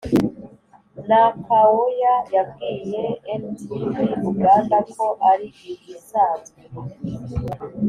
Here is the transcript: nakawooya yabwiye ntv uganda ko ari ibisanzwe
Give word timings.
nakawooya 1.07 2.13
yabwiye 2.35 3.03
ntv 3.41 3.67
uganda 4.29 4.77
ko 4.95 5.05
ari 5.29 5.47
ibisanzwe 5.71 6.59